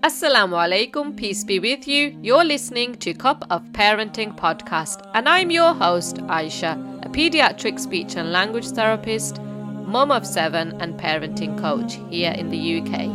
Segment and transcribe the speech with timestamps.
[0.00, 2.16] Assalamu alaikum, peace be with you.
[2.22, 8.14] You're listening to Cup of Parenting podcast, and I'm your host, Aisha, a pediatric speech
[8.14, 13.10] and language therapist, mum of seven, and parenting coach here in the UK.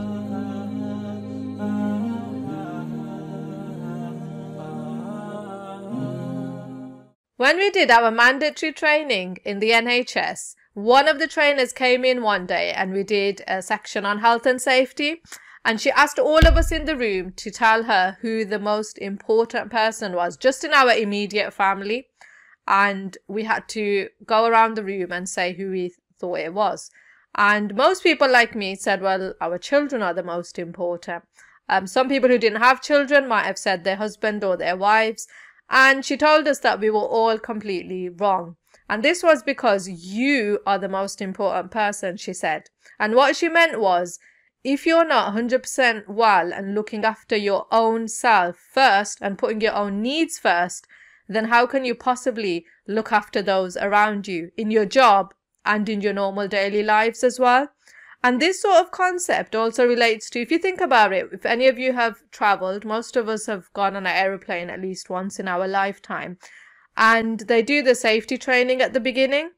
[7.38, 12.22] When we did our mandatory training in the NHS, one of the trainers came in
[12.24, 15.22] one day and we did a section on health and safety
[15.66, 18.98] and she asked all of us in the room to tell her who the most
[18.98, 22.08] important person was just in our immediate family.
[22.68, 26.92] And we had to go around the room and say who we thought it was.
[27.36, 31.24] And most people like me said well our children are the most important.
[31.70, 35.28] Um, some people who didn't have children might have said their husband or their wives.
[35.70, 38.58] And she told us that we were all completely wrong.
[38.90, 42.64] And this was because you are the most important person she said.
[43.00, 44.20] And what she meant was
[44.64, 49.74] if you're not 100% well and looking after your own self first and putting your
[49.74, 50.88] own needs first,
[51.28, 55.34] then how can you possibly look after those around you in your job
[55.66, 57.70] and in your normal daily lives as well?
[58.24, 61.68] And this sort of concept also relates to, if you think about it, if any
[61.68, 65.40] of you have traveled, most of us have gone on an aeroplane at least once
[65.40, 66.38] in our lifetime,
[66.96, 69.52] and they do the safety training at the beginning.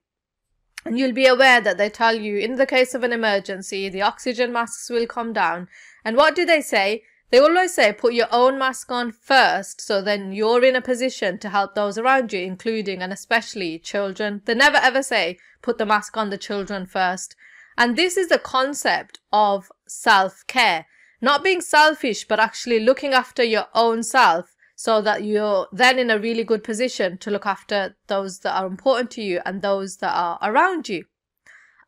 [0.86, 4.04] And you'll be aware that they tell you in the case of an emergency, the
[4.04, 5.68] oxygen masks will come down.
[6.04, 7.04] And what do they say?
[7.32, 11.40] They always say put your own mask on first, so then you're in a position
[11.40, 14.44] to help those around you, including and especially children.
[14.46, 17.36] They never ever say put the mask on the children first.
[17.78, 20.86] And this is the concept of self care.
[21.20, 24.55] Not being selfish, but actually looking after your own self
[24.86, 28.68] so that you're then in a really good position to look after those that are
[28.68, 31.06] important to you and those that are around you.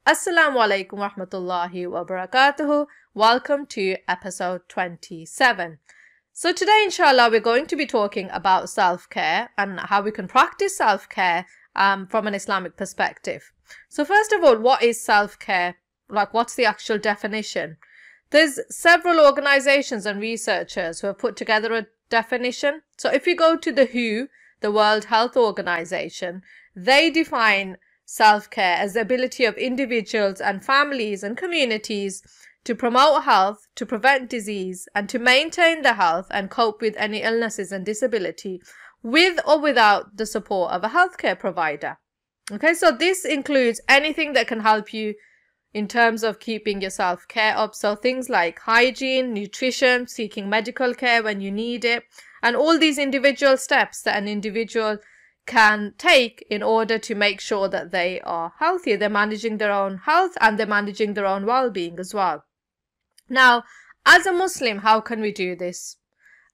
[0.07, 2.87] Assalamu alaikum rahmatullahi wabarakatuhu.
[3.13, 5.77] Welcome to episode 27.
[6.33, 10.75] So today, inshallah, we're going to be talking about self-care and how we can practice
[10.75, 11.45] self-care
[11.75, 13.51] um, from an Islamic perspective.
[13.89, 15.75] So first of all, what is self-care?
[16.09, 17.77] Like, what's the actual definition?
[18.29, 22.81] There's several organizations and researchers who have put together a definition.
[22.97, 24.27] So if you go to the WHO,
[24.61, 26.41] the World Health Organization,
[26.75, 32.23] they define self-care as the ability of individuals and families and communities
[32.63, 37.21] to promote health, to prevent disease, and to maintain the health and cope with any
[37.21, 38.61] illnesses and disability
[39.03, 41.97] with or without the support of a healthcare provider.
[42.51, 45.13] Okay, so this includes anything that can help you
[45.73, 47.75] in terms of keeping your self care up.
[47.75, 52.03] So things like hygiene, nutrition, seeking medical care when you need it,
[52.41, 54.99] and all these individual steps that an individual
[55.45, 58.95] can take in order to make sure that they are healthy.
[58.95, 62.43] They're managing their own health and they're managing their own well-being as well.
[63.29, 63.63] Now,
[64.05, 65.97] as a Muslim, how can we do this?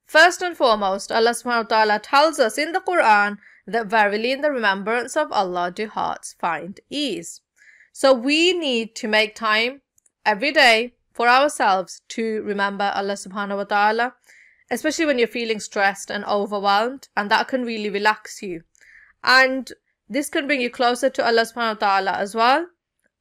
[0.06, 4.42] First and foremost, Allah subhanahu wa ta'ala tells us in the Quran that verily in
[4.42, 7.42] the remembrance of Allah do hearts find ease.
[7.96, 9.82] So we need to make time
[10.26, 14.16] every day for ourselves to remember Allah subhanahu wa ta'ala,
[14.72, 18.64] especially when you're feeling stressed and overwhelmed, and that can really relax you.
[19.24, 19.72] And
[20.10, 22.66] this can bring you closer to Allah subhanahu wa ta'ala as well,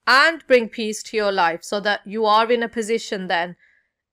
[0.06, 3.56] and bring peace to your life so that you are in a position then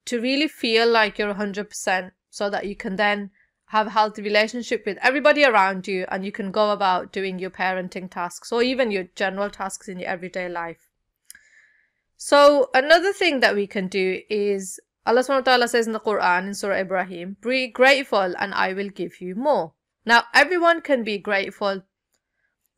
[0.05, 3.31] to really feel like you're 100% so that you can then
[3.69, 7.51] have a healthy relationship with everybody around you and you can go about doing your
[7.51, 10.89] parenting tasks or even your general tasks in your everyday life.
[12.17, 15.99] So another thing that we can do is Allah subhanahu wa ta'ala says in the
[15.99, 19.73] Quran in Surah Ibrahim, be grateful and I will give you more.
[20.03, 21.83] Now everyone can be grateful.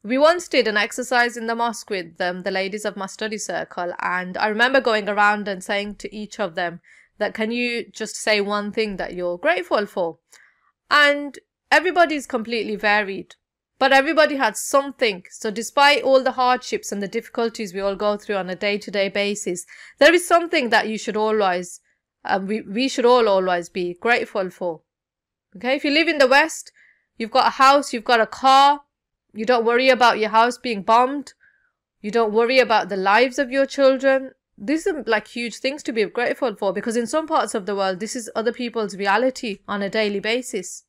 [0.04, 3.38] We once did an exercise in the mosque with them, the ladies of my study
[3.38, 6.82] circle, and I remember going around and saying to each of them
[7.18, 10.18] that can you just say one thing that you're grateful for?
[10.92, 11.40] And
[11.72, 13.36] everybody's completely varied
[13.80, 15.24] but everybody had something.
[15.32, 19.10] So despite all the hardships and the difficulties we all go through on a day-to-day
[19.10, 19.66] basis
[19.98, 21.80] there is something that you should always
[22.24, 24.82] um, we, we should all always be grateful for.
[25.56, 25.76] Okay?
[25.78, 26.72] If you live in the west
[27.18, 28.82] you've got a house you've got a car
[29.34, 31.34] you don't worry about your house being bombed.
[32.02, 35.92] You don't worry about the lives of your children these are like huge things to
[35.92, 39.60] be grateful for because in some parts of the world this is other people's reality
[39.68, 40.84] on a daily basis.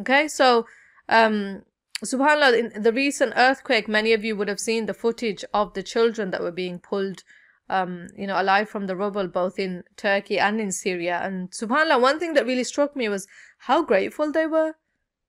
[0.00, 0.26] Okay?
[0.26, 0.66] So
[1.08, 1.62] um
[2.04, 5.84] subhanallah in the recent earthquake many of you would have seen the footage of the
[5.84, 7.22] children that were being pulled
[7.70, 11.20] um you know alive from the rubble both in turkey and in syria.
[11.22, 13.28] And subhanallah one thing that really struck me was
[13.58, 14.74] how grateful they were.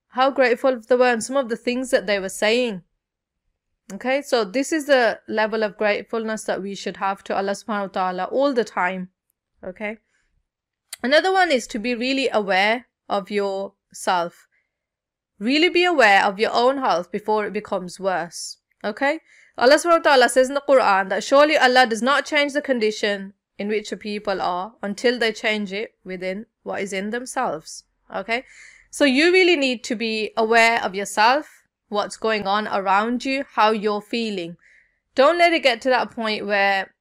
[0.10, 2.81] How grateful they were and some of the things that they were saying
[3.91, 7.81] Okay, so this is the level of gratefulness that we should have to Allah subhanahu
[7.81, 9.09] wa ta'ala all the time.
[9.63, 9.97] Okay.
[11.01, 14.47] Another one is to be really aware of yourself.
[15.38, 18.57] Really be aware of your own health before it becomes worse.
[18.83, 19.19] Okay?
[19.57, 22.62] Allah subhanahu wa ta'ala says in the Quran that surely Allah does not change the
[22.62, 27.83] condition in which a people are until they change it within what is in themselves.
[28.13, 28.45] Okay?
[28.89, 31.62] So you really need to be aware of yourself,
[31.94, 34.57] what's going on around you, how you're feeling.
[35.16, 36.94] Don't let it get to that point where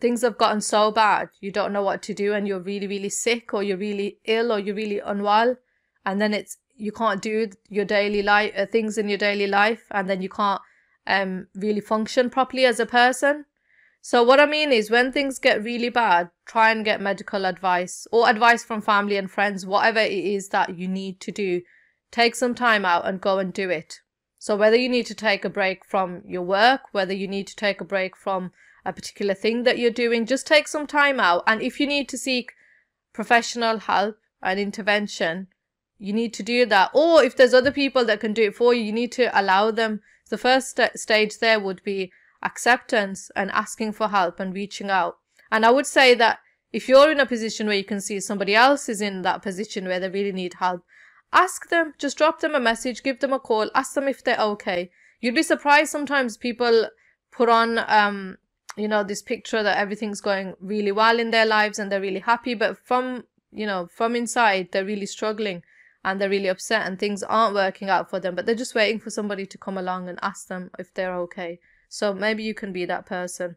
[0.00, 1.28] things have gotten so bad.
[1.40, 4.52] You don't know what to do and you're really really sick or you're really ill
[4.52, 5.56] or you're really unwell.
[6.04, 9.84] And then it's you can't do your daily life uh, things in your daily life
[9.90, 10.60] and then you can't
[11.06, 13.46] um really function properly as a person.
[14.02, 18.06] So what i mean is when things get really bad try and get medical advice
[18.12, 21.62] or advice from family and friends whatever it is that you need to do.
[22.12, 24.00] Take some time out and go and do it
[24.46, 27.56] so whether you need to take a break from your work whether you need to
[27.56, 28.52] take a break from
[28.86, 31.42] a particular thing that you're doing, just take some time out.
[31.46, 32.52] And if you need to seek
[33.12, 35.48] professional help and intervention,
[35.98, 36.90] you need to do that.
[36.94, 39.72] Or if there's other people that can do it for you, you need to allow
[39.72, 40.00] them.
[40.30, 45.16] The first st- stage there would be acceptance and asking for help and reaching out.
[45.50, 46.38] And I would say that
[46.72, 49.86] if you're in a position where you can see somebody else is in that position
[49.86, 50.84] where they really need help,
[51.36, 54.40] ask them, just drop them a message, give them a call, ask them if they're
[54.40, 54.90] okay.
[55.20, 56.88] You'd be surprised sometimes people
[57.30, 58.38] put on um,
[58.76, 62.20] you know this picture that everything's going really well in their lives and they're really
[62.20, 65.62] happy but from you know from inside they're really struggling
[66.04, 69.00] and they're really upset and things aren't working out for them but they're just waiting
[69.00, 71.58] for somebody to come along and ask them if they're okay.
[71.88, 73.56] So maybe you can be that person.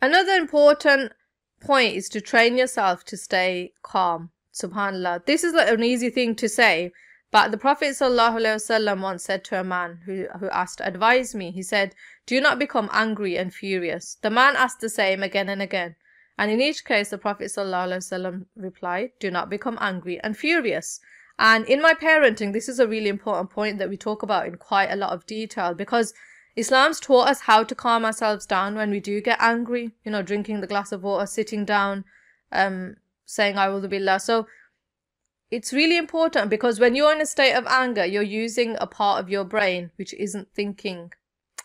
[0.00, 1.12] Another important
[1.60, 6.34] point is to train yourself to stay calm subhanallah this is like an easy thing
[6.34, 6.92] to say
[7.32, 11.52] but the Prophet ﷺ once said to a man who, who asked, Advise me.
[11.52, 11.94] He said,
[12.26, 14.16] Do not become angry and furious.
[14.20, 15.94] The man asked the same again and again.
[16.36, 20.98] And in each case, the Prophet ﷺ replied, Do not become angry and furious.
[21.38, 24.56] And in my parenting, this is a really important point that we talk about in
[24.56, 26.12] quite a lot of detail because
[26.56, 30.22] Islam's taught us how to calm ourselves down when we do get angry, you know,
[30.22, 32.04] drinking the glass of water, sitting down,
[32.50, 32.96] um,
[33.30, 34.20] saying, A'udhu billah.
[34.20, 34.46] So
[35.50, 39.20] it's really important because when you're in a state of anger, you're using a part
[39.20, 41.12] of your brain which isn't thinking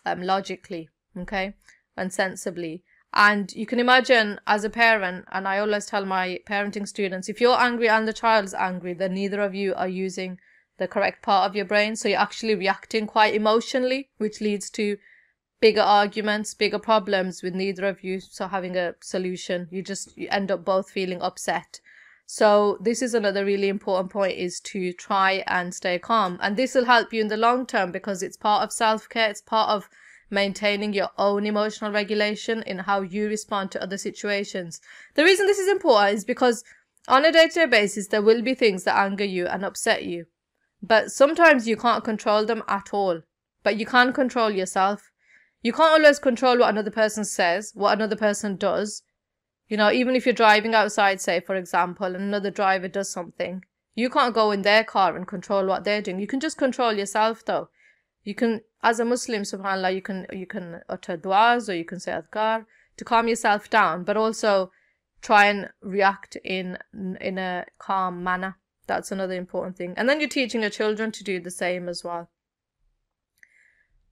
[0.04, 1.54] um, logically, okay,
[1.96, 2.82] and sensibly.
[3.12, 7.40] And you can imagine as a parent, and I always tell my parenting students, if
[7.40, 10.38] you're angry and the child's angry, then neither of you are using
[10.78, 11.96] the correct part of your brain.
[11.96, 14.98] So you're actually reacting quite emotionally, which leads to
[15.60, 19.68] bigger arguments, bigger problems with neither of you so having a solution.
[19.70, 21.80] You just you end up both feeling upset
[22.26, 26.38] so this is another really important point is to try and stay calm.
[26.42, 29.30] And this will help you in the long term because it's part of self-care.
[29.30, 29.88] It's part of
[30.28, 34.80] maintaining your own emotional regulation in how you respond to other situations.
[35.14, 36.64] The reason this is important is because
[37.06, 40.26] on a day-to-day basis, there will be things that anger you and upset you.
[40.82, 43.22] But sometimes you can't control them at all.
[43.62, 45.12] But you can control yourself.
[45.66, 49.02] You can't always control what another person says, what another person does,
[49.66, 53.64] you know, even if you're driving outside, say, for example, and another driver does something,
[53.96, 56.20] you can't go in their car and control what they're doing.
[56.20, 57.68] You can just control yourself, though.
[58.22, 61.98] You can, as a Muslim, subhanAllah, you can, you can utter du'as or you can
[61.98, 62.64] say adhkar
[62.96, 64.70] to calm yourself down, but also
[65.20, 66.78] try and react in,
[67.20, 68.56] in a calm manner.
[68.86, 69.94] That's another important thing.
[69.96, 72.30] And then you're teaching your children to do the same as well.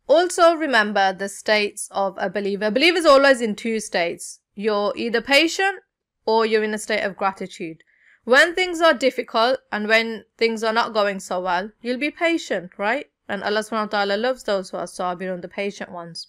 [0.06, 2.66] Also remember the states of a believer.
[2.66, 5.80] A believer is always in two states you're either patient
[6.26, 7.82] or you're in a state of gratitude.
[8.24, 12.70] When things are difficult and when things are not going so well, you'll be patient,
[12.78, 13.06] right?
[13.28, 16.26] And Allah subhanahu wa ta'ala loves those who are sabir the patient ones.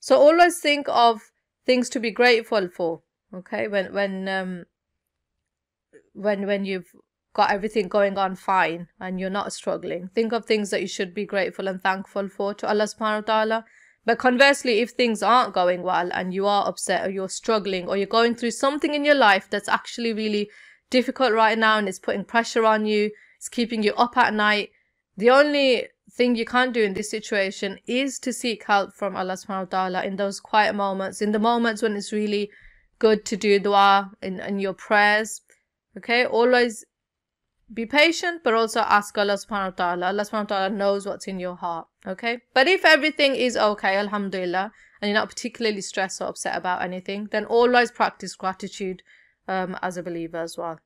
[0.00, 1.30] So always think of
[1.66, 3.02] things to be grateful for.
[3.34, 4.64] Okay, when when um
[6.14, 6.90] when when you've
[7.38, 11.12] got everything going on fine and you're not struggling, think of things that you should
[11.14, 13.64] be grateful and thankful for to Allah subhanahu wa ta'ala
[14.08, 17.98] but conversely, if things aren't going well and you are upset or you're struggling or
[17.98, 20.48] you're going through something in your life that's actually really
[20.88, 24.70] difficult right now and it's putting pressure on you, it's keeping you up at night,
[25.18, 29.34] the only thing you can do in this situation is to seek help from Allah
[29.34, 32.50] subhanahu wa ta'ala in those quiet moments, in the moments when it's really
[32.98, 35.42] good to do dua in, in your prayers.
[35.98, 36.82] Okay, always
[37.72, 40.06] be patient, but also ask Allah subhanahu wa ta'ala.
[40.06, 41.86] Allah subhanahu wa ta'ala knows what's in your heart.
[42.06, 42.40] Okay.
[42.54, 47.28] But if everything is okay, alhamdulillah, and you're not particularly stressed or upset about anything,
[47.30, 49.02] then always practice gratitude
[49.46, 50.80] um, as a believer as well.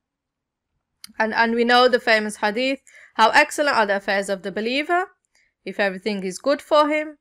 [1.18, 2.80] And and we know the famous hadith,
[3.14, 5.06] how excellent are the affairs of the believer.
[5.64, 7.18] If everything is good for him,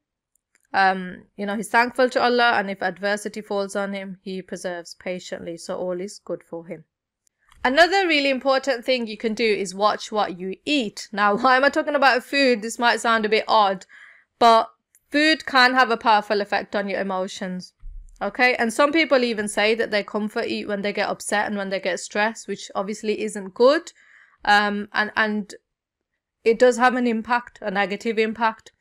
[0.74, 4.96] um, you know, he's thankful to Allah, and if adversity falls on him, he preserves
[4.96, 5.58] patiently.
[5.58, 6.86] So all is good for him.
[7.64, 11.08] Another really important thing you can do is watch what you eat.
[11.12, 12.62] Now, why am I talking about food?
[12.62, 13.86] This might sound a bit odd,
[14.40, 14.70] but
[15.10, 17.74] food can have a powerful effect on your emotions.
[18.22, 21.58] Okay, and some people even say that they comfort eat when they get upset and
[21.58, 23.94] when they get stressed, which obviously isn't good.
[24.46, 25.56] Um, and and
[26.44, 28.72] it does have an impact, a negative impact.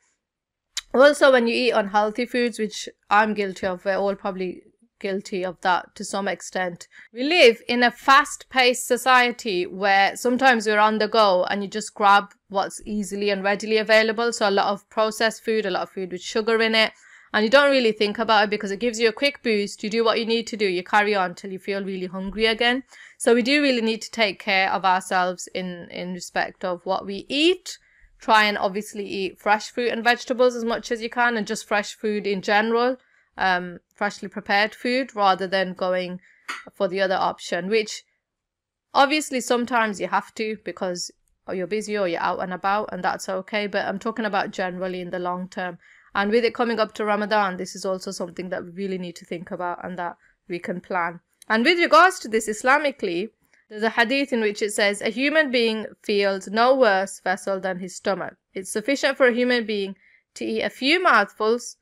[0.92, 4.62] Also, when you eat unhealthy foods, which I'm guilty of, we're all probably
[5.00, 6.86] guilty of that to some extent.
[7.12, 11.68] We live in a fast paced society where sometimes we're on the go and you
[11.68, 14.32] just grab what's easily and readily available.
[14.32, 16.92] So, a lot of processed food, a lot of food with sugar in it,
[17.32, 19.82] and you don't really think about it because it gives you a quick boost.
[19.82, 22.46] You do what you need to do, you carry on till you feel really hungry
[22.46, 22.84] again.
[23.18, 27.06] So, we do really need to take care of ourselves in, in respect of what
[27.06, 27.78] we eat.
[28.20, 31.66] Try and obviously eat fresh fruit and vegetables as much as you can, and just
[31.66, 32.98] fresh food in general
[33.40, 36.20] um, freshly prepared food rather than going
[36.72, 38.04] for the other option, which
[38.94, 41.10] obviously sometimes you have to because
[41.52, 43.66] you're busy or you're out and about, and that's okay.
[43.66, 45.78] But I'm talking about generally in the long term.
[46.14, 49.16] And with it coming up to Ramadan, this is also something that we really need
[49.16, 50.16] to think about and that
[50.48, 51.20] we can plan.
[51.48, 53.30] And with regards to this Islamically,
[53.68, 57.78] there's a hadith in which it says, A human being feels no worse vessel than
[57.78, 58.34] his stomach.
[58.52, 59.96] It's sufficient for a human being
[60.34, 61.76] to eat a few mouthfuls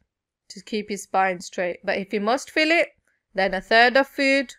[0.48, 1.80] to keep his spine straight.
[1.84, 2.88] But if you must fill it,
[3.34, 4.54] then a third of food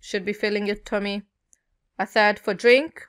[0.00, 1.22] should be filling your tummy,
[1.98, 3.02] a third for drink,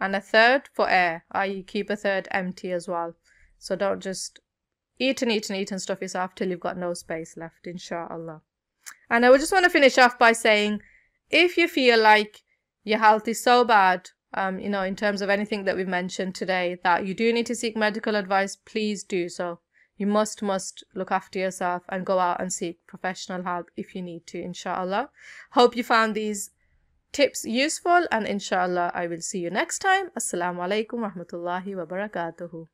[0.00, 3.14] and a third for air, i.e., keep a third empty as well.
[3.58, 4.40] So don't just
[4.98, 8.42] eat and eat and eat and stuff yourself till you've got no space left, inshallah.
[9.08, 10.82] And I would just want to finish off by saying
[11.30, 12.42] if you feel like
[12.82, 16.34] your health is so bad, um, you know, in terms of anything that we've mentioned
[16.34, 19.60] today, that you do need to seek medical advice, please do so.
[19.96, 24.02] You must, must look after yourself and go out and seek professional help if you
[24.02, 25.10] need to, inshallah.
[25.52, 26.50] Hope you found these
[27.12, 30.10] tips useful and inshallah I will see you next time.
[30.18, 32.66] Assalamu alaikum rahmatullahi wa barakatuhu.